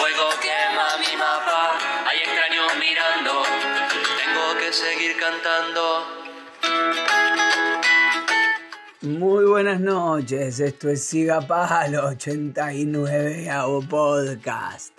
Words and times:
fuego 0.00 0.30
quema 0.40 0.86
mi 0.98 1.14
mapa, 1.16 1.78
hay 2.08 2.18
extraños 2.24 2.68
mirando, 2.78 3.32
tengo 4.20 4.46
que 4.58 4.72
seguir 4.72 5.16
cantando. 5.18 6.06
Muy 9.02 9.44
buenas 9.44 9.80
noches, 9.80 10.60
esto 10.60 10.88
es 10.88 11.04
Siga 11.04 11.42
Palo 11.42 12.08
89 12.08 13.50
Avo 13.50 13.82
Podcast. 13.82 14.94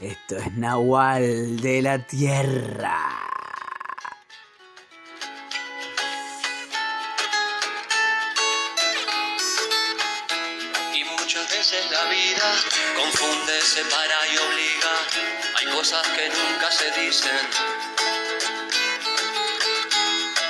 Esto 0.00 0.36
es 0.36 0.56
Nahual 0.56 1.60
de 1.60 1.82
la 1.82 1.98
Tierra. 2.06 3.37
Cosas 15.88 16.06
que 16.08 16.28
nunca 16.28 16.70
se 16.70 17.00
dicen. 17.00 17.32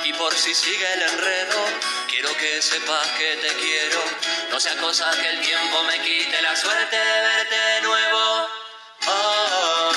Y 0.03 0.11
por 0.13 0.33
si 0.33 0.53
sigue 0.53 0.93
el 0.95 1.01
enredo, 1.01 1.59
quiero 2.09 2.29
que 2.37 2.61
sepas 2.61 3.07
que 3.17 3.37
te 3.37 3.47
quiero. 3.55 4.01
No 4.51 4.59
sea 4.59 4.75
cosa 4.77 5.09
que 5.11 5.29
el 5.29 5.39
tiempo 5.39 5.83
me 5.87 5.97
quite 6.03 6.41
la 6.41 6.55
suerte 6.57 6.97
de 6.97 7.21
verte 7.21 7.55
de 7.55 7.81
nuevo. 7.83 8.47
Oh, 9.07 9.89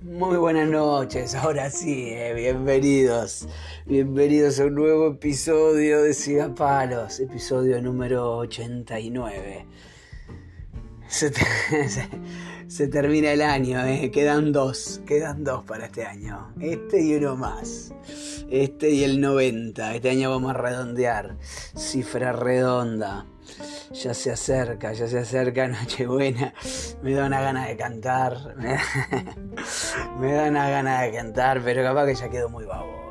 Muy 0.00 0.36
buenas 0.38 0.68
noches, 0.68 1.34
ahora 1.34 1.68
sí, 1.70 2.10
eh, 2.10 2.32
bienvenidos. 2.34 3.46
Bienvenidos 3.86 4.60
a 4.60 4.64
un 4.64 4.74
nuevo 4.76 5.08
episodio 5.08 6.02
de 6.02 6.14
Siga 6.14 6.54
Palos, 6.54 7.20
episodio 7.20 7.80
número 7.82 8.38
89. 8.38 9.66
Se, 11.08 11.30
te- 11.30 11.88
se- 12.68 12.88
termina 12.88 13.32
el 13.32 13.42
año, 13.42 13.84
eh, 13.84 14.10
quedan 14.10 14.52
dos, 14.52 15.02
quedan 15.06 15.44
dos 15.44 15.64
para 15.64 15.86
este 15.86 16.04
año. 16.06 16.52
Este 16.60 17.02
y 17.02 17.14
uno 17.16 17.36
más. 17.36 17.92
Este 18.50 18.90
y 18.90 19.04
el 19.04 19.20
90. 19.20 19.94
Este 19.96 20.10
año 20.10 20.30
vamos 20.30 20.50
a 20.54 20.58
redondear. 20.58 21.36
Cifra 21.76 22.32
redonda. 22.32 23.26
Ya 23.92 24.14
se 24.14 24.32
acerca, 24.32 24.94
ya 24.94 25.06
se 25.06 25.18
acerca 25.18 25.68
Nochebuena. 25.68 26.54
Me 27.02 27.12
da 27.12 27.26
una 27.26 27.40
gana 27.42 27.66
de 27.68 27.76
cantar. 27.76 28.56
Me 28.56 28.68
da, 28.74 28.82
me 30.18 30.32
da 30.32 30.48
una 30.48 30.70
gana 30.70 31.02
de 31.02 31.12
cantar, 31.12 31.60
pero 31.62 31.82
capaz 31.82 32.06
que 32.06 32.14
ya 32.14 32.30
quedo 32.30 32.48
muy 32.48 32.64
baboso. 32.64 33.03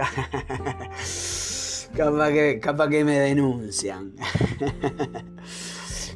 Capaz 1.96 2.30
que, 2.30 2.60
que 2.60 3.04
me 3.04 3.18
denuncian. 3.18 4.14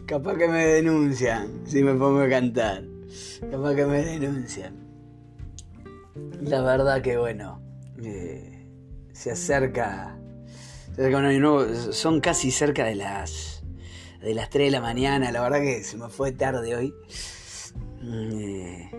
Capaz 0.06 0.36
que 0.36 0.48
me 0.48 0.66
denuncian 0.66 1.62
si 1.66 1.82
me 1.82 1.94
pongo 1.94 2.20
a 2.20 2.28
cantar. 2.28 2.84
Capaz 3.50 3.74
que 3.74 3.86
me 3.86 4.04
denuncian. 4.04 4.84
La 6.42 6.62
verdad 6.62 7.02
que 7.02 7.16
bueno, 7.16 7.60
eh, 8.02 8.68
se 9.12 9.32
acerca. 9.32 10.16
Son 11.90 12.20
casi 12.20 12.52
cerca 12.52 12.84
de 12.84 12.94
las 12.94 13.64
de 14.20 14.34
las 14.34 14.50
3 14.50 14.68
de 14.68 14.70
la 14.70 14.80
mañana. 14.80 15.32
La 15.32 15.42
verdad 15.42 15.60
que 15.60 15.82
se 15.84 15.96
me 15.96 16.08
fue 16.08 16.32
tarde 16.32 16.74
hoy. 16.74 16.94
Eh, 18.02 18.90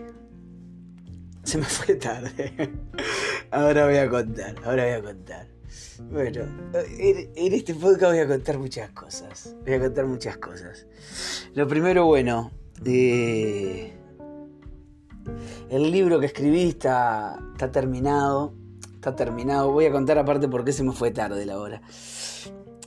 se 1.44 1.58
me 1.58 1.64
fue 1.64 1.96
tarde. 1.96 2.52
Ahora 3.50 3.86
voy 3.86 3.96
a 3.96 4.08
contar, 4.08 4.56
ahora 4.64 4.84
voy 4.84 4.92
a 4.92 5.02
contar. 5.02 5.46
Bueno, 6.10 6.42
en, 6.98 7.52
este 7.52 7.74
podcast 7.74 8.12
voy 8.12 8.18
a 8.18 8.26
contar 8.26 8.58
muchas 8.58 8.90
cosas. 8.90 9.54
Voy 9.64 9.74
a 9.74 9.80
contar 9.80 10.06
muchas 10.06 10.36
cosas. 10.38 10.86
Lo 11.54 11.66
primero, 11.66 12.06
bueno, 12.06 12.50
eh, 12.84 13.92
el 15.70 15.90
libro 15.90 16.20
que 16.20 16.26
escribí 16.26 16.68
está, 16.68 17.38
está 17.52 17.70
terminado. 17.70 18.54
Está 18.94 19.14
terminado. 19.14 19.70
Voy 19.70 19.86
a 19.86 19.92
contar 19.92 20.18
aparte 20.18 20.48
por 20.48 20.64
qué 20.64 20.72
se 20.72 20.82
me 20.82 20.92
fue 20.92 21.10
tarde 21.10 21.44
la 21.46 21.58
hora. 21.58 21.82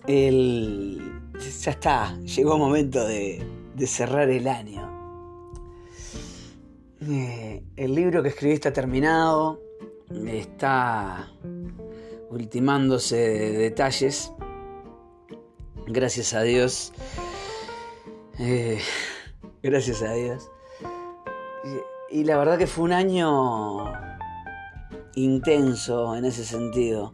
El, 0.07 1.21
ya 1.63 1.71
está, 1.71 2.17
llegó 2.21 2.53
el 2.53 2.59
momento 2.59 3.05
de, 3.05 3.43
de 3.75 3.87
cerrar 3.87 4.29
el 4.29 4.47
año. 4.47 4.89
Eh, 7.01 7.63
el 7.77 7.95
libro 7.95 8.21
que 8.21 8.29
escribí 8.29 8.53
está 8.53 8.73
terminado. 8.73 9.68
Está 10.09 11.31
ultimándose 12.29 13.15
de 13.15 13.51
detalles. 13.57 14.31
Gracias 15.87 16.33
a 16.33 16.41
Dios. 16.41 16.93
Eh, 18.39 18.79
gracias 19.63 20.01
a 20.01 20.13
Dios. 20.13 20.49
Y, 22.11 22.19
y 22.19 22.23
la 22.23 22.37
verdad 22.37 22.57
que 22.57 22.67
fue 22.67 22.85
un 22.85 22.93
año 22.93 23.85
intenso 25.15 26.15
en 26.15 26.25
ese 26.25 26.43
sentido. 26.43 27.13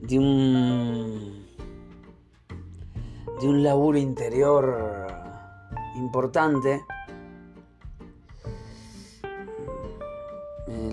De 0.00 0.18
un. 0.18 1.46
de 3.40 3.48
un 3.48 3.62
laburo 3.62 3.98
interior 3.98 5.06
importante. 5.96 6.82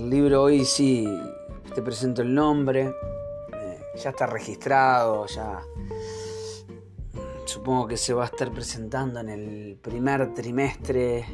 Libro 0.09 0.43
hoy 0.43 0.65
sí 0.65 1.07
te 1.73 1.81
presento 1.81 2.21
el 2.21 2.33
nombre. 2.33 2.93
eh, 3.53 3.79
ya 3.95 4.11
está 4.11 4.27
registrado, 4.27 5.25
ya. 5.25 5.61
Supongo 7.45 7.87
que 7.87 7.97
se 7.97 8.13
va 8.13 8.23
a 8.23 8.27
estar 8.27 8.51
presentando 8.51 9.19
en 9.19 9.29
el 9.29 9.79
primer 9.81 10.31
trimestre, 10.35 11.25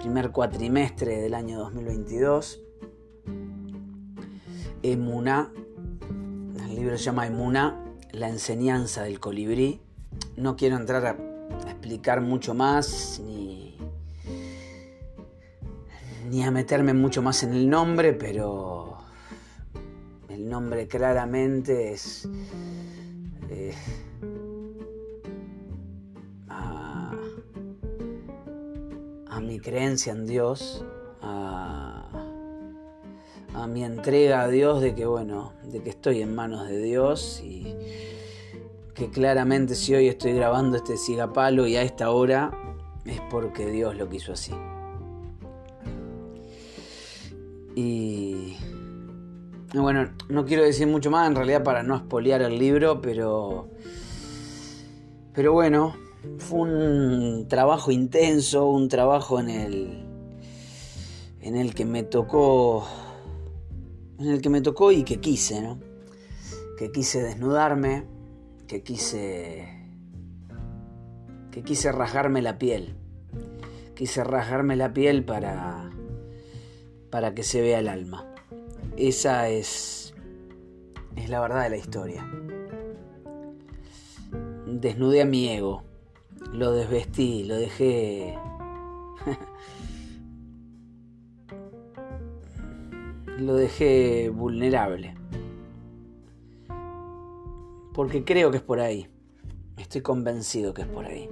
primer 0.00 0.30
cuatrimestre 0.30 1.20
del 1.20 1.34
año 1.34 1.58
2022. 1.58 2.62
Emuná, 4.82 5.52
el 6.66 6.74
libro 6.74 6.96
se 6.96 7.04
llama 7.04 7.26
Emuná, 7.26 7.84
la 8.12 8.30
enseñanza 8.30 9.02
del 9.02 9.20
colibrí. 9.20 9.82
No 10.36 10.56
quiero 10.56 10.76
entrar 10.76 11.04
a 11.04 11.70
explicar 11.70 12.22
mucho 12.22 12.54
más 12.54 13.20
ni, 13.22 13.71
ni 16.32 16.42
a 16.42 16.50
meterme 16.50 16.94
mucho 16.94 17.20
más 17.20 17.42
en 17.42 17.52
el 17.52 17.68
nombre, 17.68 18.14
pero 18.14 18.96
el 20.30 20.48
nombre 20.48 20.88
claramente 20.88 21.92
es 21.92 22.26
eh, 23.50 23.74
a, 26.48 27.12
mi 29.42 29.60
creencia 29.60 30.14
en 30.14 30.24
Dios, 30.26 30.82
a, 31.20 32.08
a 33.52 33.66
mi 33.66 33.84
entrega 33.84 34.40
a 34.40 34.48
Dios 34.48 34.80
de 34.80 34.94
que 34.94 35.04
bueno, 35.04 35.52
de 35.64 35.82
que 35.82 35.90
estoy 35.90 36.22
en 36.22 36.34
manos 36.34 36.66
de 36.66 36.78
Dios 36.78 37.42
y 37.44 37.76
que 38.94 39.10
claramente 39.10 39.74
si 39.74 39.94
hoy 39.94 40.08
estoy 40.08 40.32
grabando 40.32 40.78
este 40.78 40.96
sigapalo 40.96 41.66
y 41.66 41.76
a 41.76 41.82
esta 41.82 42.10
hora 42.10 42.52
es 43.04 43.20
porque 43.30 43.66
Dios 43.66 43.94
lo 43.96 44.08
quiso 44.08 44.32
así. 44.32 44.54
Y 47.74 48.54
bueno, 49.74 50.10
no 50.28 50.44
quiero 50.44 50.62
decir 50.62 50.86
mucho 50.86 51.10
más 51.10 51.28
en 51.28 51.34
realidad 51.34 51.62
para 51.62 51.82
no 51.82 51.96
espolear 51.96 52.42
el 52.42 52.58
libro, 52.58 53.00
pero 53.00 53.70
pero 55.34 55.52
bueno, 55.54 55.96
fue 56.38 56.60
un 56.60 57.48
trabajo 57.48 57.90
intenso, 57.90 58.68
un 58.68 58.88
trabajo 58.88 59.40
en 59.40 59.48
el 59.48 60.04
en 61.40 61.56
el 61.56 61.74
que 61.74 61.86
me 61.86 62.02
tocó 62.02 62.86
en 64.18 64.28
el 64.28 64.42
que 64.42 64.50
me 64.50 64.60
tocó 64.60 64.92
y 64.92 65.04
que 65.04 65.20
quise, 65.20 65.62
¿no? 65.62 65.78
Que 66.78 66.92
quise 66.92 67.22
desnudarme, 67.22 68.04
que 68.68 68.82
quise 68.82 69.82
que 71.50 71.62
quise 71.62 71.92
rasgarme 71.92 72.42
la 72.42 72.58
piel. 72.58 72.96
Quise 73.94 74.24
rasgarme 74.24 74.76
la 74.76 74.92
piel 74.92 75.24
para, 75.24 75.91
para 77.12 77.34
que 77.34 77.42
se 77.42 77.60
vea 77.60 77.80
el 77.80 77.88
alma. 77.88 78.24
Esa 78.96 79.50
es, 79.50 80.14
es 81.14 81.28
la 81.28 81.42
verdad 81.42 81.64
de 81.64 81.70
la 81.70 81.76
historia. 81.76 82.26
Desnudé 84.66 85.20
a 85.20 85.26
mi 85.26 85.50
ego, 85.50 85.82
lo 86.54 86.72
desvestí, 86.72 87.44
lo 87.44 87.56
dejé... 87.56 88.38
lo 93.38 93.56
dejé 93.56 94.30
vulnerable. 94.30 95.14
Porque 97.92 98.24
creo 98.24 98.50
que 98.50 98.56
es 98.56 98.62
por 98.62 98.80
ahí. 98.80 99.06
Estoy 99.76 100.00
convencido 100.00 100.72
que 100.72 100.80
es 100.80 100.88
por 100.88 101.04
ahí. 101.04 101.28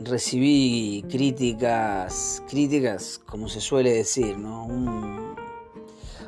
Recibí 0.00 1.04
críticas, 1.10 2.42
críticas 2.48 3.20
como 3.26 3.48
se 3.48 3.60
suele 3.60 3.92
decir, 3.92 4.38
¿no? 4.38 4.64
Un, 4.64 5.34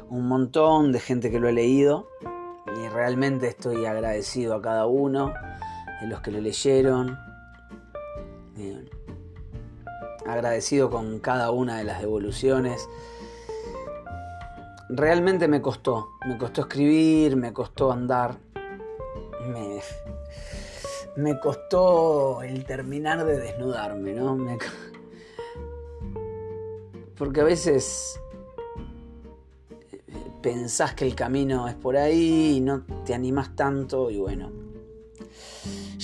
un 0.08 0.28
montón 0.28 0.92
de 0.92 1.00
gente 1.00 1.30
que 1.30 1.38
lo 1.38 1.48
ha 1.48 1.52
leído 1.52 2.08
y 2.82 2.88
realmente 2.88 3.48
estoy 3.48 3.84
agradecido 3.86 4.54
a 4.54 4.62
cada 4.62 4.86
uno 4.86 5.32
de 6.00 6.06
los 6.08 6.20
que 6.20 6.30
lo 6.30 6.40
leyeron. 6.40 7.18
agradecido 10.26 10.90
con 10.90 11.18
cada 11.18 11.50
una 11.50 11.78
de 11.78 11.84
las 11.84 12.00
devoluciones 12.00 12.88
realmente 14.90 15.48
me 15.48 15.62
costó. 15.62 16.10
Me 16.26 16.36
costó 16.36 16.62
escribir, 16.62 17.36
me 17.36 17.52
costó 17.52 17.92
andar. 17.92 18.36
Me, 19.48 19.80
me 21.20 21.38
costó 21.38 22.42
el 22.42 22.64
terminar 22.64 23.24
de 23.24 23.38
desnudarme, 23.38 24.14
¿no? 24.14 24.38
porque 27.16 27.42
a 27.42 27.44
veces 27.44 28.18
pensás 30.40 30.94
que 30.94 31.06
el 31.06 31.14
camino 31.14 31.68
es 31.68 31.74
por 31.74 31.96
ahí 31.96 32.56
y 32.56 32.60
no 32.60 32.82
te 33.04 33.14
animas 33.14 33.54
tanto 33.54 34.10
y 34.10 34.18
bueno. 34.18 34.50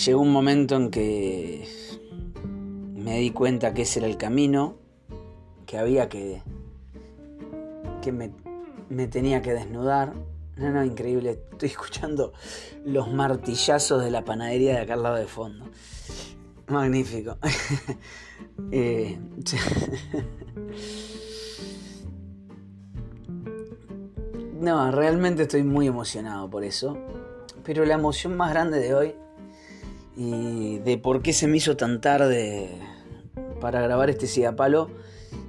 Llegó 0.05 0.21
un 0.21 0.31
momento 0.31 0.77
en 0.77 0.91
que 0.91 1.67
me 2.95 3.19
di 3.19 3.31
cuenta 3.31 3.73
que 3.73 3.83
ese 3.83 4.01
era 4.01 4.09
el 4.09 4.19
camino, 4.19 4.77
que 5.65 5.79
había 5.79 6.11
que, 6.11 6.43
que 8.03 8.13
me 8.13 9.07
tenía 9.09 9.41
que 9.41 9.55
desnudar. 9.55 10.13
No, 10.57 10.71
no, 10.71 10.83
increíble. 10.83 11.43
Estoy 11.53 11.69
escuchando 11.69 12.33
los 12.85 13.13
martillazos 13.13 14.03
de 14.03 14.11
la 14.11 14.25
panadería 14.25 14.77
de 14.77 14.81
acá 14.81 14.95
al 14.95 15.03
lado 15.03 15.17
de 15.17 15.27
fondo. 15.27 15.67
Magnífico. 16.69 17.37
Eh, 18.73 19.19
no, 24.61 24.91
realmente 24.91 25.43
estoy 25.43 25.63
muy 25.63 25.87
emocionado 25.87 26.49
por 26.49 26.65
eso. 26.65 26.97
Pero 27.65 27.85
la 27.85 27.93
emoción 27.95 28.35
más 28.37 28.51
grande 28.51 28.81
de 28.81 28.95
hoy 28.95 29.15
y 30.17 30.79
de 30.79 30.97
por 30.97 31.21
qué 31.23 31.35
se 31.35 31.47
me 31.47 31.59
hizo 31.59 31.77
tan 31.77 32.01
tarde 32.01 32.71
para 33.61 33.83
grabar 33.83 34.09
este 34.09 34.27
cigapalo 34.27 34.91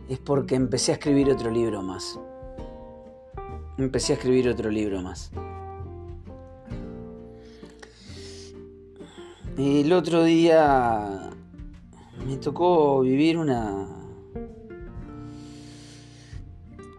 es 0.10 0.19
porque 0.19 0.56
empecé 0.56 0.92
a 0.92 0.95
escribir 0.95 1.30
otro 1.30 1.50
libro 1.50 1.81
más 1.81 2.19
empecé 3.77 4.13
a 4.13 4.15
escribir 4.15 4.50
otro 4.50 4.69
libro 4.69 5.01
más. 5.01 5.31
El 9.57 9.91
otro 9.94 10.24
día 10.24 11.31
me 12.27 12.38
tocó 12.38 13.01
vivir 13.01 13.38
una 13.38 13.88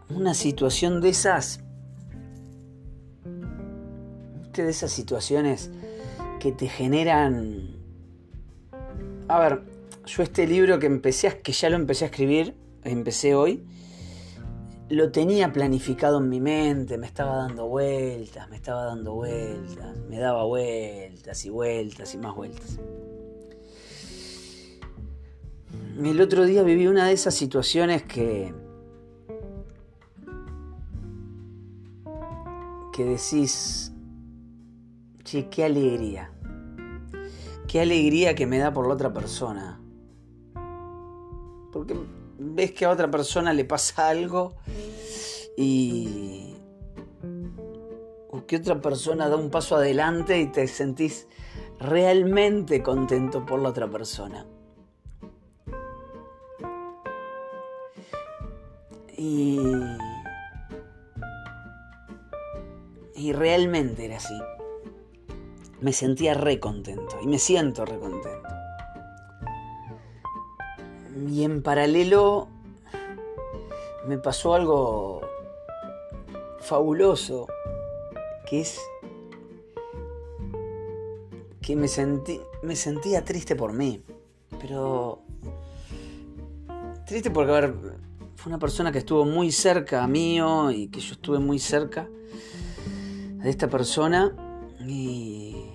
una 0.08 0.34
situación 0.34 1.00
de 1.00 1.10
esas 1.10 1.60
de 4.54 4.69
esas 4.69 4.90
situaciones 4.90 5.70
que 6.40 6.50
te 6.50 6.66
generan 6.66 7.76
a 9.28 9.38
ver, 9.38 9.62
yo 10.06 10.22
este 10.25 10.46
libro 10.48 10.80
que 10.80 10.86
empecé 10.86 11.40
que 11.42 11.52
ya 11.52 11.70
lo 11.70 11.76
empecé 11.76 12.06
a 12.06 12.08
escribir, 12.08 12.56
empecé 12.82 13.36
hoy 13.36 13.62
lo 14.90 15.11
tenía 15.11 15.52
planificado 15.52 16.19
en 16.19 16.29
mi 16.29 16.40
mente, 16.40 16.96
me 16.96 17.06
estaba 17.06 17.37
dando 17.37 17.67
vueltas, 17.67 18.49
me 18.49 18.56
estaba 18.56 18.85
dando 18.85 19.14
vueltas, 19.14 19.96
me 20.08 20.19
daba 20.19 20.44
vueltas 20.44 21.44
y 21.44 21.50
vueltas 21.50 22.14
y 22.14 22.19
más 22.19 22.35
vueltas. 22.35 22.79
El 26.02 26.20
otro 26.20 26.44
día 26.46 26.62
viví 26.62 26.87
una 26.87 27.06
de 27.06 27.12
esas 27.12 27.35
situaciones 27.35 28.02
que 28.05 28.55
que 32.94 33.05
decís, 33.05 33.93
che, 35.23 35.49
qué 35.49 35.64
alegría, 35.64 36.32
qué 37.69 37.81
alegría 37.81 38.35
que 38.35 38.44
me 38.44 38.58
da 38.58 38.73
por 38.73 38.88
la 38.88 38.94
otra 38.94 39.12
persona. 39.12 39.81
Ves 42.58 42.72
que 42.72 42.87
a 42.87 42.90
otra 42.90 43.08
persona 43.08 43.52
le 43.52 43.64
pasa 43.64 44.08
algo 44.08 44.56
y... 45.56 46.56
o 48.32 48.46
que 48.46 48.56
otra 48.56 48.81
persona 48.81 49.28
da 49.28 49.37
un 49.37 49.49
paso 49.49 49.76
adelante 49.76 50.40
y 50.40 50.46
te 50.46 50.66
sentís 50.66 51.28
realmente 51.78 52.82
contento 52.82 53.46
por 53.46 53.60
la 53.60 53.69
otra 53.69 53.88
persona. 53.88 54.44
Y... 59.16 59.61
Y 63.14 63.32
realmente 63.35 64.06
era 64.06 64.16
así. 64.16 64.35
Me 65.80 65.92
sentía 65.92 66.35
re 66.35 66.59
contento 66.59 67.21
y 67.23 67.28
me 67.28 67.38
siento 67.38 67.85
re 67.85 68.00
contento. 68.00 68.49
Y 71.28 71.42
en 71.42 71.62
paralelo 71.62 72.49
me 74.08 74.16
pasó 74.16 74.54
algo 74.54 75.20
fabuloso, 76.60 77.46
que 78.48 78.62
es 78.62 78.80
que 81.60 81.76
me, 81.76 81.88
sentí, 81.88 82.40
me 82.62 82.74
sentía 82.74 83.22
triste 83.22 83.54
por 83.54 83.74
mí, 83.74 84.02
pero 84.58 85.20
triste 87.06 87.30
porque, 87.30 87.52
a 87.52 87.60
ver, 87.60 87.74
fue 88.36 88.48
una 88.48 88.58
persona 88.58 88.90
que 88.90 88.98
estuvo 88.98 89.26
muy 89.26 89.52
cerca 89.52 90.02
a 90.02 90.08
mío 90.08 90.70
y 90.70 90.88
que 90.88 91.00
yo 91.00 91.12
estuve 91.12 91.38
muy 91.38 91.58
cerca 91.58 92.08
de 93.42 93.50
esta 93.50 93.68
persona 93.68 94.34
y, 94.86 95.66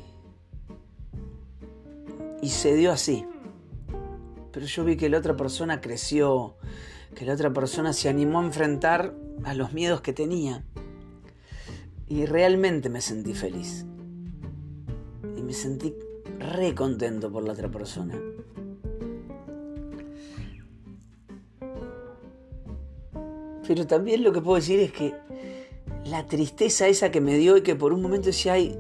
y 2.41 2.49
se 2.49 2.73
dio 2.73 2.91
así. 2.91 3.27
Pero 4.51 4.65
yo 4.65 4.83
vi 4.83 4.97
que 4.97 5.07
la 5.07 5.19
otra 5.19 5.35
persona 5.35 5.81
creció, 5.81 6.55
que 7.13 7.25
la 7.25 7.33
otra 7.33 7.53
persona 7.53 7.93
se 7.93 8.09
animó 8.09 8.39
a 8.39 8.45
enfrentar 8.45 9.15
a 9.43 9.53
los 9.53 9.73
miedos 9.73 10.01
que 10.01 10.13
tenía. 10.13 10.63
Y 12.07 12.25
realmente 12.25 12.89
me 12.89 13.01
sentí 13.01 13.33
feliz. 13.33 13.85
Y 15.35 15.41
me 15.41 15.53
sentí 15.53 15.93
re 16.39 16.75
contento 16.75 17.31
por 17.31 17.43
la 17.43 17.53
otra 17.53 17.69
persona. 17.69 18.19
Pero 23.67 23.87
también 23.87 24.23
lo 24.23 24.33
que 24.33 24.41
puedo 24.41 24.57
decir 24.57 24.79
es 24.79 24.91
que 24.91 25.13
la 26.05 26.25
tristeza 26.25 26.87
esa 26.87 27.11
que 27.11 27.21
me 27.21 27.37
dio 27.37 27.57
y 27.57 27.61
que 27.61 27.75
por 27.75 27.93
un 27.93 28.01
momento 28.01 28.27
decía, 28.27 28.53
ay, 28.53 28.77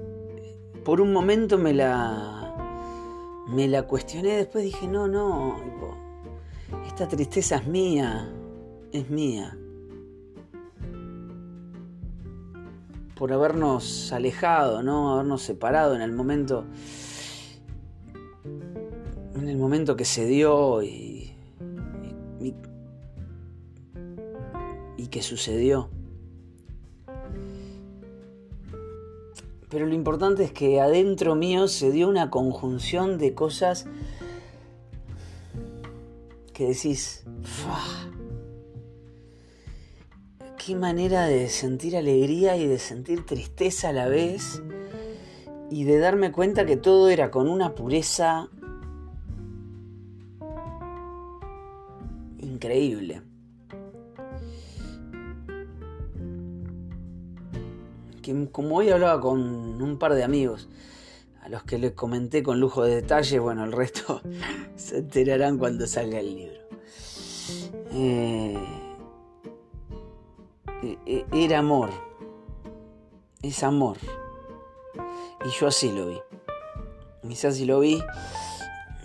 por 0.83 0.99
un 0.99 1.13
momento 1.13 1.57
me 1.57 1.73
la 1.73 2.39
me 3.47 3.67
la 3.67 3.83
cuestioné, 3.83 4.37
después 4.37 4.63
dije, 4.63 4.87
no, 4.87 5.07
no, 5.07 5.55
esta 6.93 7.07
tristeza 7.07 7.55
es 7.55 7.65
mía, 7.65 8.31
es 8.91 9.09
mía. 9.09 9.57
Por 13.15 13.33
habernos 13.33 14.13
alejado, 14.13 14.83
¿no? 14.83 15.13
Habernos 15.13 15.41
separado 15.41 15.95
en 15.95 16.01
el 16.01 16.11
momento. 16.11 16.65
En 19.35 19.49
el 19.49 19.57
momento 19.57 19.95
que 19.95 20.05
se 20.05 20.27
dio 20.27 20.83
y. 20.83 21.33
y, 22.39 22.53
que 25.07 25.23
sucedió. 25.23 25.89
Pero 29.69 29.87
lo 29.87 29.93
importante 29.93 30.43
es 30.43 30.51
que 30.51 30.79
adentro 30.79 31.35
mío 31.35 31.67
se 31.67 31.91
dio 31.91 32.07
una 32.07 32.29
conjunción 32.29 33.17
de 33.17 33.35
cosas 33.35 33.85
que 36.53 36.67
decís, 36.67 37.23
qué 40.63 40.75
manera 40.75 41.25
de 41.25 41.49
sentir 41.49 41.97
alegría 41.97 42.55
y 42.55 42.67
de 42.67 42.79
sentir 42.79 43.25
tristeza 43.25 43.89
a 43.89 43.93
la 43.93 44.07
vez 44.07 44.61
y 45.71 45.83
de 45.83 45.97
darme 45.97 46.31
cuenta 46.31 46.65
que 46.65 46.77
todo 46.77 47.09
era 47.09 47.31
con 47.31 47.49
una 47.49 47.73
pureza 47.73 48.49
increíble. 52.39 53.23
Que 58.21 58.47
como 58.51 58.77
hoy 58.77 58.89
hablaba 58.89 59.19
con 59.19 59.41
un 59.81 59.97
par 59.97 60.13
de 60.13 60.23
amigos, 60.23 60.69
a 61.43 61.49
los 61.49 61.63
que 61.63 61.77
les 61.77 61.91
comenté 61.91 62.41
con 62.41 62.59
lujo 62.59 62.83
de 62.83 62.95
detalle, 62.95 63.37
bueno, 63.39 63.65
el 63.65 63.73
resto 63.73 64.21
se 64.75 64.99
enterarán 64.99 65.57
cuando 65.57 65.85
salga 65.87 66.19
el 66.19 66.35
libro. 66.35 66.59
Eh, 67.91 68.57
e, 70.83 70.97
e, 71.05 71.25
era 71.33 71.59
amor, 71.59 71.89
es 73.41 73.61
amor. 73.63 73.97
Y 75.45 75.49
yo 75.49 75.67
así 75.67 75.91
lo 75.91 76.07
vi. 76.07 76.21
Quizás 77.27 77.55
así 77.55 77.65
lo 77.65 77.81
vi. 77.81 78.01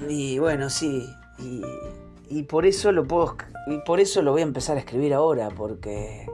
Y 0.08 0.38
bueno, 0.38 0.70
sí. 0.70 1.04
Y, 1.40 1.62
y 2.28 2.44
por 2.44 2.66
eso 2.66 2.92
lo 2.92 3.04
puedo. 3.04 3.36
Y 3.66 3.78
por 3.78 3.98
eso 3.98 4.22
lo 4.22 4.30
voy 4.30 4.42
a 4.42 4.44
empezar 4.44 4.76
a 4.76 4.80
escribir 4.80 5.12
ahora, 5.12 5.48
porque. 5.50 6.26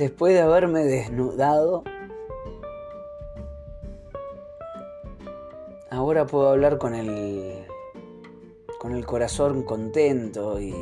Después 0.00 0.32
de 0.32 0.40
haberme 0.40 0.84
desnudado. 0.84 1.84
Ahora 5.90 6.24
puedo 6.24 6.48
hablar 6.48 6.78
con 6.78 6.94
el. 6.94 7.66
con 8.78 8.94
el 8.94 9.04
corazón 9.04 9.62
contento 9.62 10.58
y. 10.58 10.74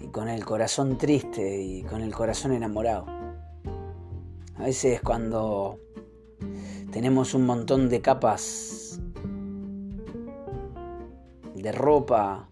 y 0.00 0.08
con 0.08 0.28
el 0.28 0.44
corazón 0.44 0.98
triste 0.98 1.62
y 1.62 1.84
con 1.84 2.00
el 2.00 2.12
corazón 2.12 2.50
enamorado. 2.50 3.06
A 4.56 4.64
veces 4.64 5.00
cuando 5.00 5.78
tenemos 6.90 7.32
un 7.32 7.46
montón 7.46 7.88
de 7.88 8.02
capas 8.02 9.00
de 11.54 11.70
ropa 11.70 12.48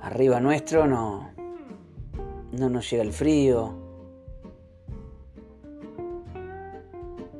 arriba 0.00 0.38
nuestro, 0.38 0.86
no, 0.86 1.37
no 2.52 2.70
nos 2.70 2.90
llega 2.90 3.02
el 3.02 3.12
frío. 3.12 3.74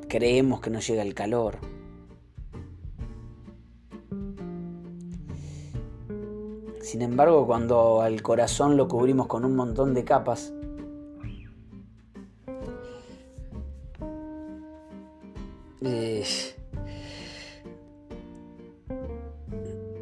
Creemos 0.07 0.61
que 0.61 0.69
nos 0.69 0.87
llega 0.87 1.01
el 1.01 1.13
calor. 1.13 1.57
Sin 6.81 7.03
embargo, 7.03 7.45
cuando 7.45 8.01
al 8.01 8.21
corazón 8.23 8.75
lo 8.75 8.87
cubrimos 8.87 9.27
con 9.27 9.45
un 9.45 9.55
montón 9.55 9.93
de 9.93 10.03
capas, 10.03 10.53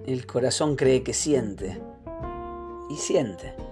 el 0.07 0.25
corazón 0.25 0.75
cree 0.75 1.03
que 1.03 1.13
siente. 1.13 1.81
Y 2.89 2.95
siente. 2.95 3.66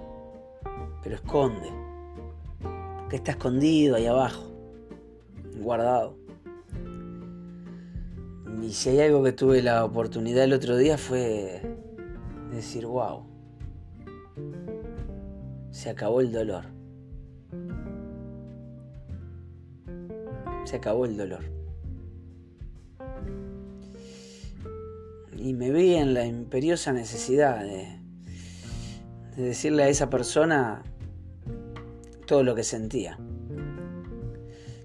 Pero 1.05 1.15
esconde. 1.15 1.71
Porque 2.99 3.15
está 3.15 3.31
escondido 3.31 3.95
ahí 3.95 4.07
abajo. 4.07 4.51
Guardado. 5.61 6.17
Y 8.61 8.73
si 8.73 8.89
hay 8.89 8.99
algo 8.99 9.23
que 9.23 9.31
tuve 9.31 9.61
la 9.61 9.85
oportunidad 9.85 10.43
el 10.43 10.51
otro 10.51 10.75
día 10.75 10.97
fue 10.97 11.61
decir, 12.51 12.85
wow. 12.85 13.25
Se 15.71 15.89
acabó 15.89 16.19
el 16.19 16.33
dolor. 16.33 16.65
Se 20.65 20.75
acabó 20.75 21.05
el 21.05 21.15
dolor. 21.15 21.55
y 25.37 25.53
me 25.53 25.69
vi 25.69 25.93
en 25.93 26.15
la 26.15 26.25
imperiosa 26.25 26.91
necesidad 26.91 27.63
de, 27.63 27.99
decirle 29.35 29.83
a 29.83 29.89
esa 29.89 30.09
persona 30.09 30.81
todo 32.25 32.43
lo 32.43 32.55
que 32.55 32.63
sentía. 32.63 33.17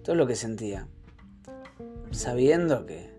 Todo 0.05 0.17
lo 0.17 0.27
que 0.27 0.37
sentía. 0.37 0.89
Sabiendo 2.11 2.87
que 2.87 3.11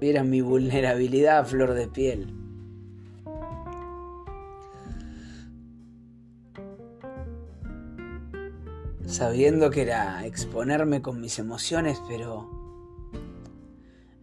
era 0.00 0.24
mi 0.24 0.40
vulnerabilidad 0.40 1.38
a 1.38 1.44
flor 1.44 1.74
de 1.74 1.88
piel. 1.88 2.38
sabiendo 9.18 9.70
que 9.70 9.82
era 9.82 10.24
exponerme 10.26 11.02
con 11.02 11.20
mis 11.20 11.40
emociones, 11.40 12.00
pero 12.06 12.48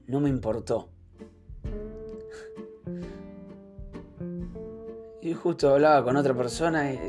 no 0.08 0.22
me 0.22 0.30
importó. 0.30 0.95
Y 5.26 5.34
justo 5.34 5.74
hablaba 5.74 6.04
con 6.04 6.16
otra 6.18 6.36
persona 6.36 6.94
y 6.94 7.00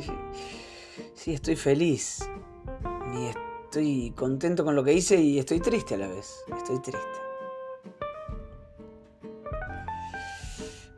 sí, 1.12 1.34
estoy 1.34 1.54
feliz. 1.54 2.26
Y 3.14 3.26
estoy 3.26 4.10
contento 4.16 4.64
con 4.64 4.74
lo 4.74 4.82
que 4.82 4.94
hice 4.94 5.20
y 5.20 5.38
estoy 5.38 5.60
triste 5.60 5.96
a 5.96 5.98
la 5.98 6.08
vez. 6.08 6.42
Estoy 6.56 6.80
triste. 6.80 6.98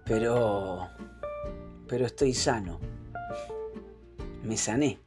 Pero... 0.04 0.88
Pero 1.88 2.06
estoy 2.06 2.34
sano. 2.34 2.78
Me 4.44 4.56
sané. 4.56 5.00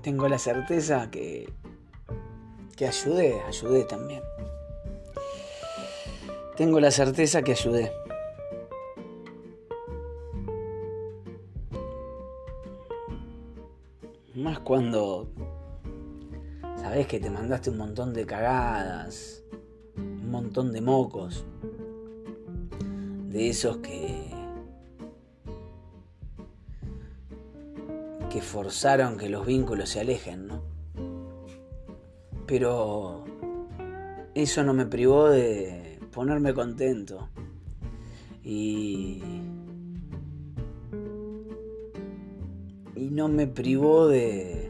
tengo 0.00 0.28
la 0.28 0.38
certeza 0.38 1.10
que, 1.10 1.52
que 2.76 2.86
ayudé, 2.86 3.40
ayudé 3.42 3.84
también. 3.84 4.22
Tengo 6.56 6.78
la 6.78 6.90
certeza 6.92 7.42
que 7.42 7.52
ayudé. 7.52 8.01
Cuando 14.64 15.28
sabes 16.76 17.06
que 17.06 17.20
te 17.20 17.30
mandaste 17.30 17.70
un 17.70 17.78
montón 17.78 18.12
de 18.12 18.26
cagadas, 18.26 19.42
un 19.96 20.30
montón 20.30 20.72
de 20.72 20.80
mocos, 20.80 21.44
de 23.28 23.48
esos 23.48 23.78
que 23.78 24.30
que 28.30 28.40
forzaron 28.40 29.18
que 29.18 29.28
los 29.28 29.44
vínculos 29.44 29.90
se 29.90 30.00
alejen, 30.00 30.46
¿no? 30.46 30.62
Pero 32.46 33.24
eso 34.34 34.64
no 34.64 34.72
me 34.72 34.86
privó 34.86 35.28
de 35.28 36.00
ponerme 36.12 36.54
contento 36.54 37.28
y 38.42 39.22
no 43.22 43.28
me 43.28 43.46
privó 43.46 44.08
de 44.08 44.68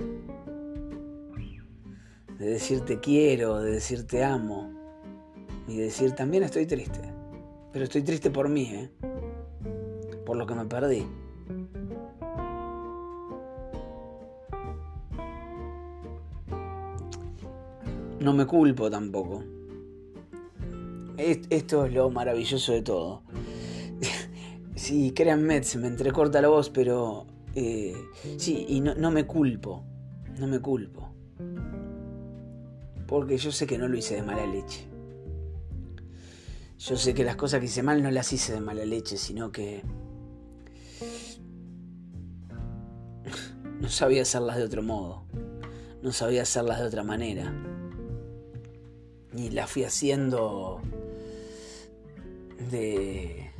de 2.39 2.47
decir 2.47 2.83
te 2.83 3.01
quiero, 3.01 3.63
de 3.63 3.71
decir 3.71 4.07
te 4.07 4.23
amo 4.23 4.71
y 5.67 5.77
de 5.79 5.85
decir 5.85 6.13
también 6.13 6.43
estoy 6.43 6.67
triste, 6.67 7.01
pero 7.73 7.85
estoy 7.85 8.03
triste 8.03 8.31
por 8.31 8.51
mí, 8.51 8.65
¿eh? 8.65 8.91
por 10.27 10.37
lo 10.37 10.45
que 10.45 10.55
me 10.55 10.67
perdí. 10.67 11.07
no 18.21 18.35
me 18.35 18.45
culpo 18.47 18.91
tampoco. 18.91 19.43
Esto 21.17 21.87
es 21.87 21.95
lo 21.95 22.11
maravilloso 22.11 22.73
de 22.73 22.83
todo. 22.83 23.23
sí, 24.75 25.13
créanme, 25.13 25.63
se 25.65 25.79
me 25.79 25.89
entrecorta 25.89 26.43
la 26.43 26.49
voz, 26.49 26.69
pero 26.69 27.32
eh, 27.55 27.95
sí, 28.37 28.67
y 28.69 28.81
no, 28.81 28.95
no 28.95 29.11
me 29.11 29.27
culpo. 29.27 29.85
No 30.39 30.47
me 30.47 30.61
culpo. 30.61 31.13
Porque 33.07 33.37
yo 33.37 33.53
sé 33.53 33.67
que 33.67 33.79
no 33.79 33.89
lo 33.89 33.97
hice 33.97 34.15
de 34.17 34.23
mala 34.23 34.47
leche. 34.47 34.87
Yo 36.79 36.97
sé 36.97 37.15
que 37.15 37.25
las 37.25 37.37
cosas 37.37 37.61
que 37.61 37.67
hice 37.67 37.83
mal 37.83 38.03
no 38.03 38.11
las 38.11 38.33
hice 38.33 38.55
de 38.55 38.61
mala 38.61 38.85
leche, 38.85 39.17
sino 39.17 39.53
que 39.53 39.83
no 43.81 43.89
sabía 43.89 44.23
hacerlas 44.23 44.57
de 44.57 44.65
otro 44.65 44.83
modo. 44.83 45.25
No 46.03 46.13
sabía 46.13 46.43
hacerlas 46.43 46.81
de 46.81 46.87
otra 46.87 47.05
manera 47.05 47.55
y 49.35 49.51
la 49.51 49.67
fui 49.67 49.85
haciendo 49.85 50.81
de 52.71 53.51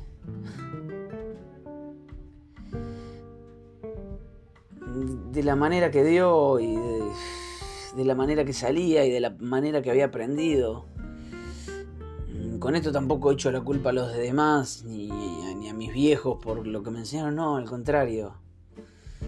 de 4.95 5.43
la 5.43 5.57
manera 5.57 5.91
que 5.91 6.05
dio 6.05 6.61
y 6.61 6.77
de, 7.97 8.05
la 8.05 8.15
manera 8.15 8.45
que 8.45 8.53
salía 8.53 9.05
y 9.05 9.11
de 9.11 9.21
la 9.21 9.31
manera 9.39 9.83
que 9.83 9.91
había 9.91 10.07
aprendido. 10.07 10.87
Con 12.59 12.77
esto 12.77 12.93
tampoco 12.93 13.31
he 13.31 13.35
hecho 13.35 13.51
la 13.51 13.61
culpa 13.61 13.91
a 13.91 13.93
los 13.93 14.13
demás 14.13 14.85
ni, 14.85 15.09
ni 15.09 15.69
a 15.69 15.75
mis 15.75 15.93
viejos 15.93 16.39
por 16.43 16.67
lo 16.67 16.83
que 16.83 16.91
me 16.91 17.01
enseñaron, 17.01 17.35
no, 17.35 17.57
al 17.57 17.65
contrario. 17.65 18.35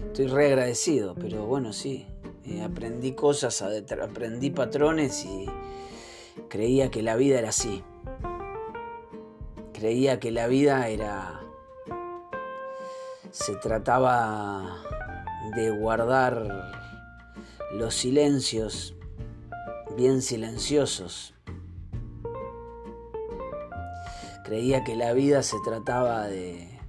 Estoy 0.07 0.27
re 0.27 0.47
agradecido, 0.47 1.15
pero 1.15 1.45
bueno, 1.45 1.73
sí. 1.73 2.07
Eh, 2.45 2.61
aprendí 2.61 3.13
cosas, 3.13 3.61
aprendí 3.61 4.51
patrones 4.51 5.25
y 5.25 5.47
creía 6.47 6.91
que 6.91 7.01
la 7.01 7.15
vida 7.15 7.39
era 7.39 7.49
así. 7.49 7.83
Creía 9.73 10.19
que 10.19 10.31
la 10.31 10.47
vida 10.47 10.87
era... 10.87 11.41
Se 13.31 13.55
trataba 13.55 14.83
de 15.55 15.69
guardar 15.71 16.73
los 17.73 17.93
silencios 17.93 18.95
bien 19.97 20.21
silenciosos. 20.21 21.33
Creía 24.43 24.83
que 24.83 24.95
la 24.95 25.13
vida 25.13 25.41
se 25.43 25.57
trataba 25.63 26.27
de 26.27 26.79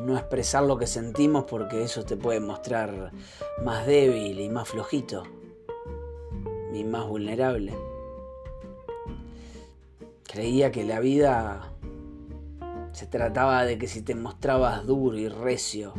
no 0.00 0.16
expresar 0.16 0.64
lo 0.64 0.78
que 0.78 0.86
sentimos 0.86 1.44
porque 1.44 1.82
eso 1.82 2.04
te 2.04 2.16
puede 2.16 2.40
mostrar 2.40 3.12
más 3.62 3.86
débil 3.86 4.40
y 4.40 4.48
más 4.48 4.68
flojito 4.68 5.24
y 6.72 6.84
más 6.84 7.06
vulnerable. 7.06 7.74
Creía 10.24 10.70
que 10.70 10.84
la 10.84 11.00
vida 11.00 11.69
se 13.00 13.06
trataba 13.06 13.64
de 13.64 13.78
que 13.78 13.88
si 13.88 14.02
te 14.02 14.14
mostrabas 14.14 14.86
duro 14.86 15.16
y 15.16 15.26
recio, 15.26 15.94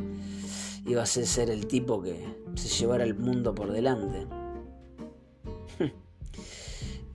ibas 0.85 1.17
a 1.17 1.25
ser 1.25 1.49
el 1.49 1.65
tipo 1.65 1.99
que 1.99 2.27
se 2.53 2.67
llevara 2.67 3.03
el 3.03 3.15
mundo 3.15 3.55
por 3.55 3.71
delante. 3.71 4.27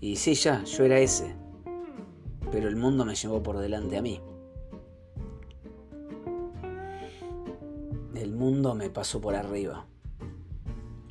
y 0.00 0.16
sí, 0.16 0.34
ya, 0.34 0.64
yo 0.64 0.84
era 0.84 0.98
ese. 0.98 1.36
Pero 2.50 2.66
el 2.66 2.74
mundo 2.74 3.04
me 3.04 3.14
llevó 3.14 3.44
por 3.44 3.58
delante 3.58 3.96
a 3.96 4.02
mí. 4.02 4.20
El 8.16 8.32
mundo 8.32 8.74
me 8.74 8.90
pasó 8.90 9.20
por 9.20 9.36
arriba. 9.36 9.86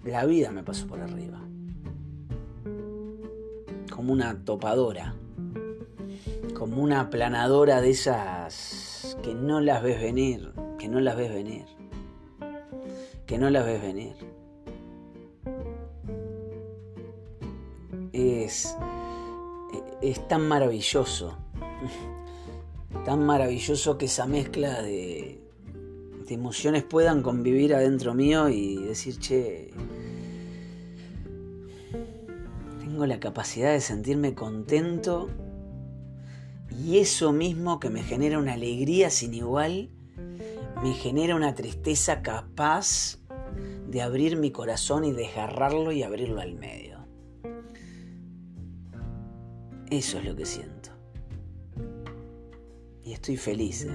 La 0.03 0.25
vida 0.25 0.51
me 0.51 0.63
pasó 0.63 0.85
por 0.85 0.99
arriba. 0.99 1.39
Como 3.89 4.11
una 4.11 4.43
topadora. 4.43 5.15
Como 6.55 6.81
una 6.81 7.01
aplanadora 7.01 7.81
de 7.81 7.89
esas 7.89 9.17
que 9.21 9.35
no 9.35 9.59
las 9.59 9.83
ves 9.83 10.01
venir. 10.01 10.53
Que 10.79 10.87
no 10.87 10.99
las 11.01 11.17
ves 11.17 11.31
venir. 11.31 11.65
Que 13.25 13.37
no 13.37 13.49
las 13.49 13.65
ves 13.65 13.81
venir. 13.81 14.15
Es, 18.13 18.75
es 20.01 20.27
tan 20.27 20.47
maravilloso. 20.47 21.37
Tan 23.05 23.23
maravilloso 23.23 23.99
que 23.99 24.05
esa 24.05 24.25
mezcla 24.25 24.81
de, 24.81 25.39
de 26.25 26.33
emociones 26.33 26.83
puedan 26.83 27.21
convivir 27.21 27.75
adentro 27.75 28.15
mío 28.15 28.49
y 28.49 28.77
decir, 28.77 29.19
che, 29.19 29.69
tengo 32.79 33.05
la 33.05 33.19
capacidad 33.19 33.73
de 33.73 33.81
sentirme 33.81 34.33
contento 34.33 35.29
y 36.83 36.99
eso 36.99 37.31
mismo 37.31 37.79
que 37.79 37.89
me 37.89 38.03
genera 38.03 38.37
una 38.37 38.53
alegría 38.53 39.09
sin 39.09 39.33
igual, 39.33 39.89
me 40.83 40.93
genera 40.93 41.35
una 41.35 41.55
tristeza 41.55 42.21
capaz 42.21 43.19
de 43.87 44.01
abrir 44.01 44.37
mi 44.37 44.51
corazón 44.51 45.05
y 45.05 45.13
desgarrarlo 45.13 45.91
y 45.91 46.03
abrirlo 46.03 46.41
al 46.41 46.55
medio. 46.55 47.05
Eso 49.89 50.17
es 50.17 50.25
lo 50.25 50.35
que 50.35 50.45
siento. 50.45 50.89
Y 53.03 53.13
estoy 53.13 53.37
feliz. 53.37 53.85
¿eh? 53.85 53.91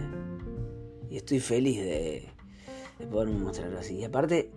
Y 1.10 1.16
estoy 1.16 1.40
feliz 1.40 1.78
de, 1.78 2.28
poderme 3.10 3.38
mostrarlo 3.38 3.78
así. 3.78 3.96
Y 3.96 4.04
aparte, 4.04 4.52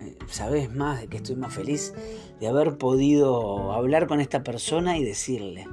eh, 0.00 0.18
sabes 0.28 0.74
más 0.74 1.00
de 1.00 1.08
que 1.08 1.18
estoy 1.18 1.36
más 1.36 1.54
feliz 1.54 1.94
de 2.40 2.48
haber 2.48 2.76
podido 2.76 3.72
hablar 3.72 4.08
con 4.08 4.20
esta 4.20 4.42
persona 4.42 4.98
y 4.98 5.04
decirle 5.04 5.66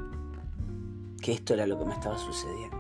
que 1.24 1.32
esto 1.32 1.56
era 1.56 1.66
lo 1.66 1.80
que 1.80 1.86
me 1.86 1.94
estaba 1.94 2.18
sucediendo. 2.18 2.78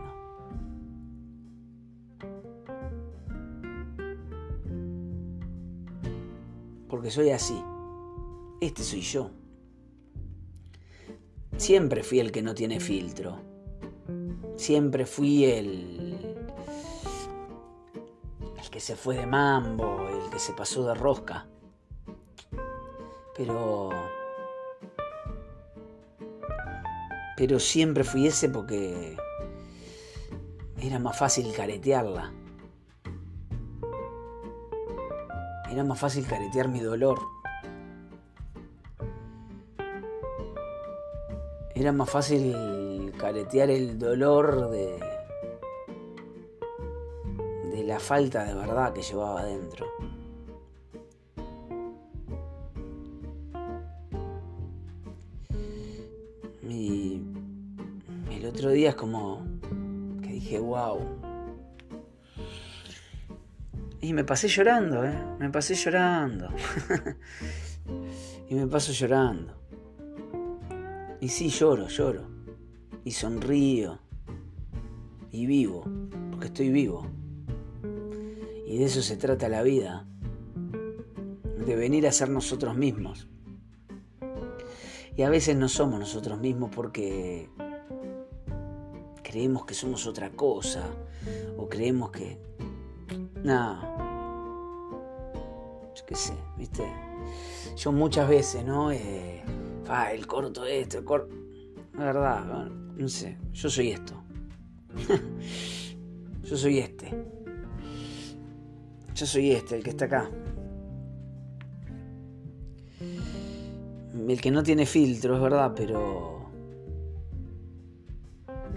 Porque 6.87 7.09
soy 7.09 7.31
así. 7.31 7.59
Este 8.61 8.83
soy 8.83 9.01
yo. 9.01 9.31
Siempre 11.57 12.03
fui 12.03 12.19
el 12.19 12.31
que 12.31 12.43
no 12.43 12.53
tiene 12.53 12.79
filtro. 12.79 13.39
Siempre 14.57 15.05
fui 15.05 15.45
el 15.45 16.03
que 18.73 18.79
se 18.79 18.95
fue 18.95 19.17
de 19.17 19.27
mambo, 19.27 20.07
el 20.09 20.31
que 20.31 20.39
se 20.39 20.51
pasó 20.53 20.83
de 20.87 20.95
rosca. 20.95 21.45
Pero... 23.37 23.91
Pero 27.35 27.59
siempre 27.59 28.03
fui 28.03 28.27
ese 28.27 28.49
porque 28.49 29.17
era 30.79 30.99
más 30.99 31.17
fácil 31.17 31.51
caretearla. 31.53 32.31
Era 35.71 35.83
más 35.83 35.99
fácil 35.99 36.25
caretear 36.27 36.67
mi 36.67 36.79
dolor. 36.79 37.19
Era 41.75 41.91
más 41.91 42.09
fácil 42.09 43.11
caretear 43.17 43.71
el 43.71 43.97
dolor 43.97 44.69
de 44.69 44.99
la 47.85 47.99
falta 47.99 48.43
de 48.43 48.53
verdad 48.53 48.93
que 48.93 49.01
llevaba 49.01 49.41
adentro. 49.41 49.87
Otro 58.63 58.71
día 58.71 58.91
es 58.91 58.95
como 58.95 59.45
que 60.21 60.29
dije, 60.29 60.57
wow. 60.57 60.97
Y 63.99 64.13
me 64.13 64.23
pasé 64.23 64.47
llorando, 64.47 65.03
¿eh? 65.03 65.21
Me 65.37 65.49
pasé 65.49 65.75
llorando. 65.75 66.47
y 68.49 68.55
me 68.55 68.65
paso 68.67 68.93
llorando. 68.93 69.53
Y 71.19 71.27
sí, 71.27 71.49
lloro, 71.49 71.89
lloro. 71.89 72.25
Y 73.03 73.11
sonrío. 73.11 73.99
Y 75.29 75.45
vivo, 75.45 75.83
porque 76.31 76.47
estoy 76.47 76.69
vivo. 76.69 77.05
Y 78.65 78.77
de 78.77 78.85
eso 78.85 79.01
se 79.01 79.17
trata 79.17 79.49
la 79.49 79.61
vida, 79.61 80.07
de 81.65 81.75
venir 81.75 82.07
a 82.07 82.13
ser 82.13 82.29
nosotros 82.29 82.77
mismos. 82.77 83.27
Y 85.17 85.23
a 85.23 85.29
veces 85.29 85.57
no 85.57 85.67
somos 85.67 85.99
nosotros 85.99 86.39
mismos 86.39 86.71
porque 86.73 87.49
creemos 89.23 89.65
que 89.65 89.73
somos 89.73 90.05
otra 90.05 90.29
cosa 90.29 90.87
o 91.57 91.67
creemos 91.67 92.11
que... 92.11 92.37
No. 93.43 93.81
Yo 95.95 96.05
qué 96.05 96.15
sé, 96.15 96.33
¿viste? 96.57 96.83
Yo 97.75 97.91
muchas 97.91 98.27
veces, 98.27 98.63
¿no? 98.63 98.91
Eh, 98.91 99.41
el 100.13 100.27
corto 100.27 100.65
esto, 100.65 100.99
el 100.99 101.03
corto... 101.03 101.33
La 101.93 102.05
verdad, 102.05 102.69
no 102.95 103.07
sé, 103.07 103.37
yo 103.51 103.69
soy 103.69 103.91
esto. 103.91 104.13
yo 106.43 106.57
soy 106.57 106.79
este. 106.79 107.11
Yo 109.13 109.25
soy 109.27 109.51
este, 109.51 109.75
el 109.75 109.83
que 109.83 109.91
está 109.91 110.05
acá. 110.05 110.29
El 114.27 114.41
que 114.41 114.51
no 114.51 114.63
tiene 114.63 114.85
filtro, 114.85 115.35
es 115.35 115.41
verdad, 115.41 115.73
pero... 115.75 116.32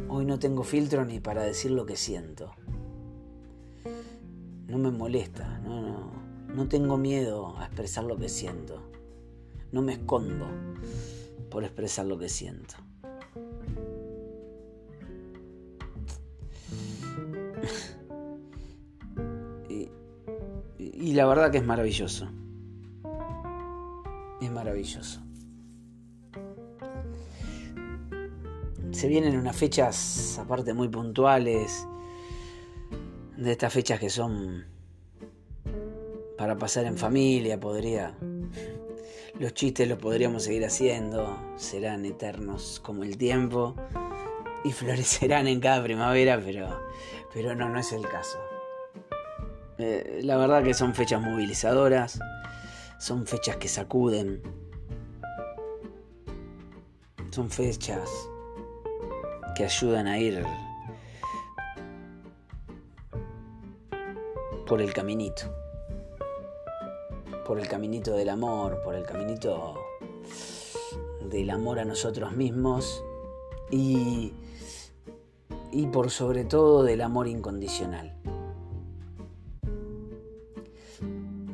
Hoy 0.08 0.24
no 0.24 0.38
tengo 0.38 0.62
filtro 0.62 1.04
ni 1.04 1.20
para 1.20 1.42
decir 1.42 1.70
lo 1.70 1.84
que 1.84 1.96
siento. 1.96 2.54
No 4.68 4.78
me 4.78 4.90
molesta, 4.90 5.58
no, 5.60 5.82
no, 5.82 6.12
no 6.54 6.68
tengo 6.68 6.96
miedo 6.96 7.56
a 7.58 7.66
expresar 7.66 8.04
lo 8.04 8.16
que 8.16 8.28
siento. 8.28 8.82
No 9.72 9.82
me 9.82 9.94
escondo 9.94 10.46
por 11.50 11.64
expresar 11.64 12.06
lo 12.06 12.18
que 12.18 12.28
siento. 12.28 12.76
Y 20.78 21.14
la 21.14 21.26
verdad 21.26 21.50
que 21.50 21.58
es 21.58 21.64
maravilloso. 21.64 22.28
Es 24.40 24.50
maravilloso. 24.50 25.25
Se 28.96 29.08
vienen 29.08 29.36
unas 29.36 29.54
fechas 29.54 30.38
aparte 30.38 30.72
muy 30.72 30.88
puntuales. 30.88 31.86
De 33.36 33.52
estas 33.52 33.70
fechas 33.70 34.00
que 34.00 34.08
son 34.08 34.64
para 36.38 36.56
pasar 36.56 36.86
en 36.86 36.96
familia, 36.96 37.60
podría. 37.60 38.16
Los 39.38 39.52
chistes 39.52 39.86
los 39.86 39.98
podríamos 39.98 40.44
seguir 40.44 40.64
haciendo, 40.64 41.38
serán 41.56 42.06
eternos 42.06 42.80
como 42.82 43.02
el 43.02 43.18
tiempo, 43.18 43.74
y 44.64 44.72
florecerán 44.72 45.46
en 45.46 45.60
cada 45.60 45.82
primavera, 45.82 46.40
pero, 46.42 46.80
pero 47.34 47.54
no, 47.54 47.68
no 47.68 47.78
es 47.78 47.92
el 47.92 48.08
caso. 48.08 48.38
Eh, 49.76 50.20
la 50.22 50.38
verdad 50.38 50.64
que 50.64 50.72
son 50.72 50.94
fechas 50.94 51.20
movilizadoras, 51.20 52.18
son 52.98 53.26
fechas 53.26 53.56
que 53.56 53.68
sacuden, 53.68 54.40
son 57.30 57.50
fechas 57.50 58.08
que 59.56 59.64
ayudan 59.64 60.06
a 60.06 60.18
ir 60.18 60.44
por 64.66 64.82
el 64.82 64.92
caminito, 64.92 65.44
por 67.46 67.58
el 67.58 67.66
caminito 67.66 68.12
del 68.12 68.28
amor, 68.28 68.82
por 68.82 68.94
el 68.94 69.04
caminito 69.04 69.74
del 71.30 71.48
amor 71.48 71.78
a 71.78 71.86
nosotros 71.86 72.32
mismos 72.32 73.02
y, 73.70 74.34
y 75.72 75.86
por 75.86 76.10
sobre 76.10 76.44
todo 76.44 76.82
del 76.82 77.00
amor 77.00 77.26
incondicional. 77.26 78.14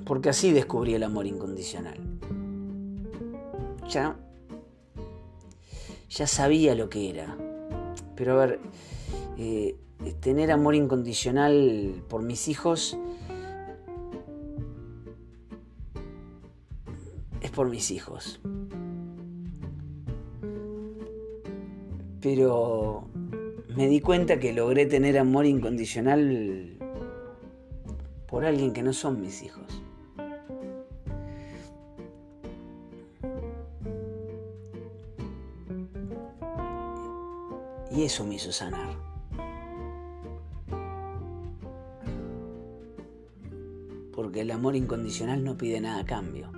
Porque 0.05 0.31
así 0.31 0.51
descubrí 0.51 0.95
el 0.95 1.05
amor 1.05 1.27
incondicional. 1.27 2.01
Ya, 3.89 4.17
ya 6.09 6.27
sabía 6.27 6.75
lo 6.75 6.89
que 6.89 7.09
era. 7.09 7.37
Pero 8.23 8.41
a 8.41 8.47
ver, 8.47 8.61
eh, 9.37 9.75
tener 10.21 10.53
amor 10.53 10.77
incondicional 10.77 12.05
por 12.09 12.23
mis 12.23 12.47
hijos 12.47 12.97
es 17.41 17.51
por 17.51 17.69
mis 17.69 17.91
hijos. 17.91 18.41
Pero 22.21 23.09
me 23.75 23.89
di 23.89 24.01
cuenta 24.01 24.39
que 24.39 24.53
logré 24.53 24.87
tener 24.87 25.19
amor 25.19 25.45
incondicional 25.45 26.79
por 28.29 28.45
alguien 28.45 28.73
que 28.73 28.85
no 28.85 28.93
son 28.93 29.21
mis 29.21 29.43
hijos. 29.43 29.83
Eso 38.05 38.25
me 38.25 38.35
hizo 38.35 38.51
sanar. 38.51 38.97
Porque 44.13 44.41
el 44.41 44.51
amor 44.51 44.75
incondicional 44.75 45.45
no 45.45 45.57
pide 45.57 45.81
nada 45.81 46.01
a 46.01 46.05
cambio. 46.05 46.51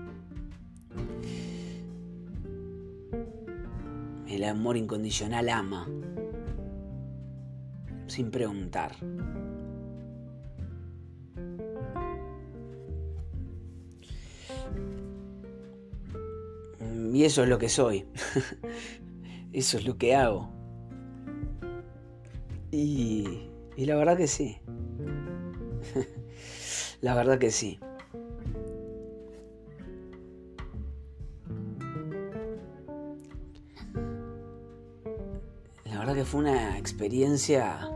El 4.27 4.45
amor 4.45 4.79
incondicional 4.79 5.51
ama, 5.51 5.87
sin 8.07 8.31
preguntar. 8.31 8.97
Y 17.13 17.25
eso 17.25 17.43
es 17.43 17.51
lo 17.51 17.59
que 17.59 17.69
soy. 17.69 18.07
eso 19.53 19.77
es 19.77 19.85
lo 19.85 19.99
que 19.99 20.15
hago. 20.15 20.54
Y, 22.77 23.49
y 23.77 23.85
la 23.87 23.97
verdad 23.97 24.17
que 24.17 24.27
sí. 24.27 24.59
la 27.01 27.15
verdad 27.15 27.39
que 27.39 27.51
sí. 27.51 27.79
que 36.15 36.25
fue 36.25 36.41
una 36.43 36.79
experiencia 36.79 37.91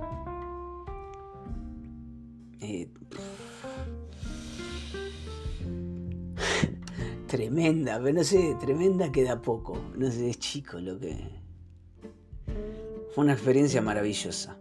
eh, 2.61 2.89
tremenda, 7.29 8.01
pero 8.03 8.15
no 8.15 8.25
sé, 8.25 8.57
tremenda 8.59 9.13
queda 9.13 9.41
poco, 9.41 9.79
no 9.97 10.11
sé, 10.11 10.31
es 10.31 10.41
chico 10.41 10.81
lo 10.81 10.99
que... 10.99 11.17
Fue 13.15 13.23
una 13.25 13.35
experiencia 13.35 13.81
maravillosa. 13.83 14.59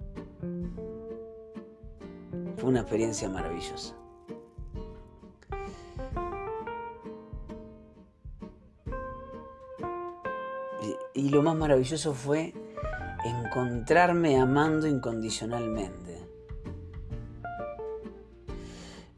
Una 2.68 2.82
experiencia 2.82 3.30
maravillosa. 3.30 3.96
y 11.14 11.30
lo 11.30 11.42
más 11.42 11.56
maravilloso 11.56 12.14
fue 12.14 12.54
encontrarme 13.24 14.38
amando 14.38 14.86
incondicionalmente. 14.86 16.20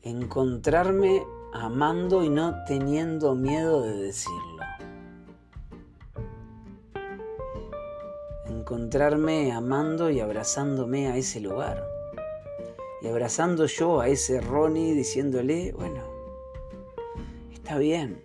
Encontrarme 0.03 1.25
amando 1.51 2.23
y 2.23 2.29
no 2.29 2.63
teniendo 2.67 3.33
miedo 3.33 3.81
de 3.81 3.97
decirlo. 3.97 4.63
Encontrarme 8.45 9.51
amando 9.51 10.12
y 10.12 10.19
abrazándome 10.19 11.07
a 11.07 11.17
ese 11.17 11.39
lugar. 11.39 11.88
Y 13.01 13.07
abrazando 13.07 13.65
yo 13.65 14.01
a 14.01 14.07
ese 14.07 14.41
Ronnie 14.41 14.93
diciéndole, 14.93 15.71
bueno, 15.71 16.03
está 17.53 17.77
bien. 17.77 18.21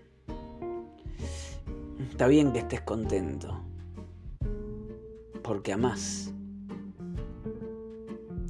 Está 2.10 2.26
bien 2.26 2.52
que 2.52 2.60
estés 2.60 2.80
contento 2.82 3.64
porque 5.44 5.74
amás. 5.74 6.32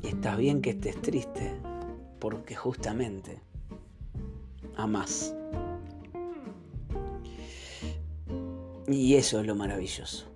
Y 0.03 0.07
está 0.07 0.37
bien 0.37 0.63
que 0.63 0.71
estés 0.71 1.01
triste, 1.03 1.53
porque 2.21 2.55
justamente 2.55 3.41
amás. 4.77 5.35
Y 8.87 9.17
eso 9.17 9.41
es 9.41 9.47
lo 9.47 9.57
maravilloso. 9.57 10.27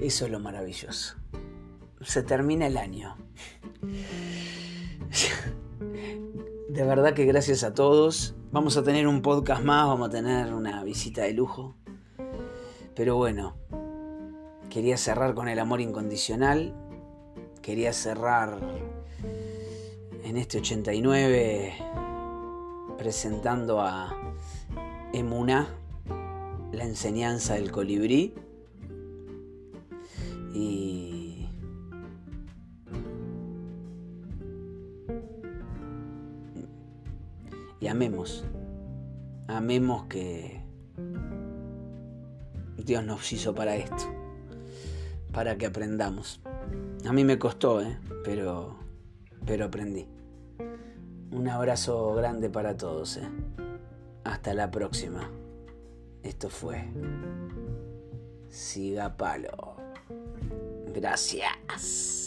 Eso 0.00 0.24
es 0.24 0.30
lo 0.30 0.40
maravilloso. 0.40 1.14
Se 2.00 2.22
termina 2.22 2.66
el 2.66 2.76
año. 2.76 3.16
De 6.80 6.86
verdad 6.86 7.12
que 7.12 7.26
gracias 7.26 7.62
a 7.62 7.74
todos. 7.74 8.34
Vamos 8.52 8.78
a 8.78 8.82
tener 8.82 9.06
un 9.06 9.20
podcast 9.20 9.62
más, 9.62 9.86
vamos 9.86 10.08
a 10.08 10.10
tener 10.10 10.54
una 10.54 10.82
visita 10.82 11.24
de 11.24 11.34
lujo. 11.34 11.76
Pero 12.94 13.16
bueno, 13.16 13.54
Quería 14.70 14.96
cerrar 14.96 15.34
con 15.34 15.48
el 15.48 15.58
amor 15.58 15.82
incondicional. 15.82 16.74
Quería 17.60 17.92
cerrar 17.92 18.58
en 20.24 20.38
este 20.38 20.56
89 20.56 21.74
presentando 22.96 23.82
a 23.82 24.16
Emuna, 25.12 25.68
la 26.72 26.84
enseñanza 26.84 27.56
del 27.56 27.72
colibrí. 27.72 28.32
Y 30.54 30.89
amemos, 37.90 38.44
amemos 39.48 40.04
que 40.04 40.62
Dios 42.78 43.04
nos 43.04 43.32
hizo 43.32 43.54
para 43.54 43.76
esto 43.76 44.20
para 45.32 45.56
que 45.56 45.66
aprendamos. 45.66 46.40
A 47.06 47.12
mí 47.12 47.24
me 47.24 47.38
costó, 47.38 47.80
¿eh? 47.80 47.98
pero, 48.24 48.76
pero 49.46 49.66
aprendí. 49.66 50.06
Un 51.32 51.48
abrazo 51.48 52.14
grande 52.14 52.50
para 52.50 52.76
todos. 52.76 53.16
¿eh? 53.16 53.28
Hasta 54.24 54.54
la 54.54 54.70
próxima. 54.70 55.30
Esto 56.22 56.50
fue 56.50 56.84
Siga 58.48 59.16
Palo. 59.16 59.76
Gracias. 60.92 62.19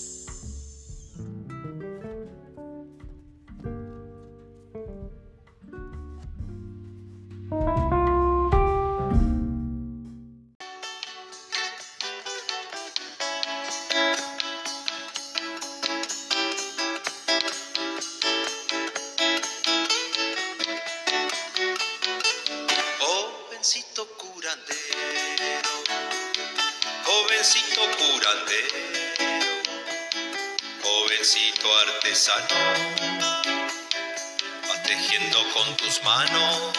Vas 34.67 34.83
tejiendo 34.83 35.39
con 35.53 35.77
tus 35.77 36.03
manos 36.03 36.71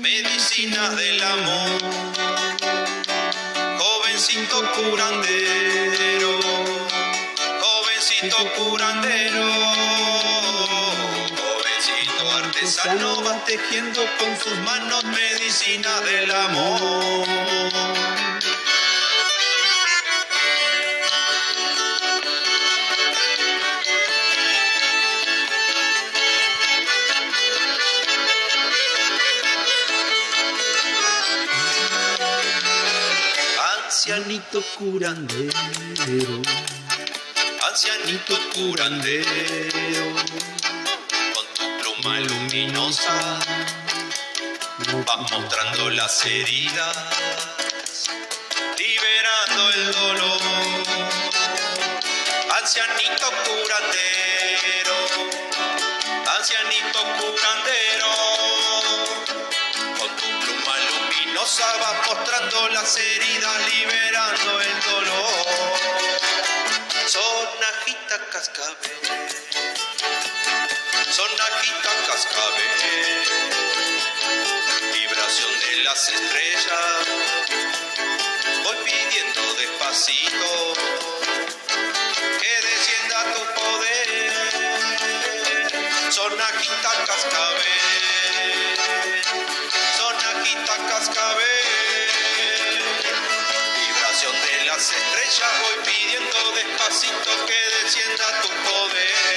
medicinas 0.00 0.96
del 0.96 1.22
amor, 1.22 1.78
jovencito 3.78 4.72
curandero, 4.72 6.40
jovencito 7.60 8.36
curandero, 8.56 9.46
jovencito 10.00 10.25
artesano 12.66 13.22
va 13.22 13.44
tejiendo 13.44 14.02
con 14.18 14.36
sus 14.36 14.58
manos 14.62 15.04
medicina 15.04 16.00
del 16.00 16.30
amor. 16.32 17.28
Ancianito 33.86 34.60
curandero, 34.76 36.42
ancianito 37.68 38.38
curandero, 38.54 40.16
luminosa 42.14 43.38
vas 45.04 45.30
mostrando 45.30 45.90
las 45.90 46.24
heridas, 46.24 46.96
liberando 48.78 49.70
el 49.70 49.92
dolor. 49.92 50.40
Ancianito 52.60 53.26
curandero, 53.44 54.96
ancianito 56.38 56.98
curandero, 57.18 58.12
con 59.98 60.10
tu 60.16 60.28
pluma 60.40 60.74
luminosa 60.90 61.66
vas 61.80 62.06
mostrando 62.06 62.68
las 62.68 62.96
heridas, 62.96 63.74
liberando 63.74 64.60
el 64.60 64.80
dolor. 64.90 65.46
Sonajita 67.06 68.16
cascabel, 68.32 68.95
sonajita 71.16 71.92
cascabel 72.06 73.16
vibración 74.92 75.52
de 75.60 75.76
las 75.84 76.08
estrellas. 76.10 77.06
Voy 78.64 78.76
pidiendo 78.84 79.42
despacito 79.54 80.74
que 82.40 82.52
descienda 82.68 83.18
tu 83.32 83.42
poder. 83.60 84.32
Sonajita 86.10 86.92
cascabel, 87.06 88.76
sonajita 89.96 90.76
cascabel. 90.90 92.08
Vibración 93.80 94.36
de 94.46 94.54
las 94.66 94.84
estrellas, 94.92 95.52
voy 95.62 95.76
pidiendo 95.86 96.38
despacito 96.56 97.30
que 97.46 97.60
descienda 97.80 98.26
tu 98.42 98.48
poder. 98.68 99.35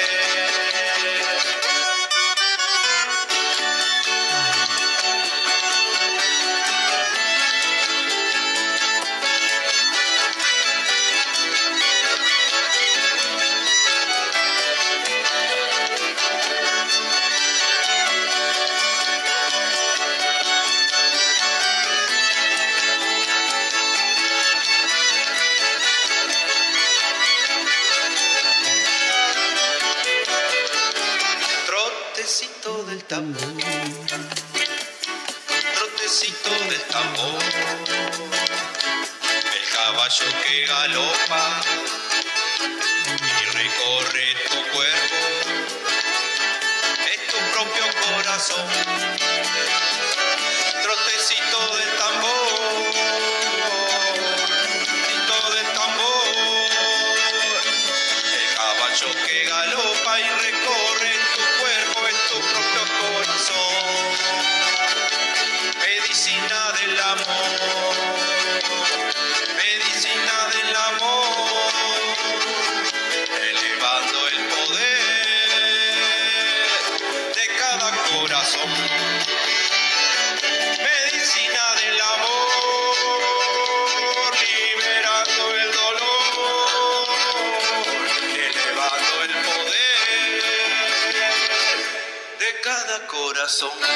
Corazón. 48.50 49.09
Corazón. 93.50 93.89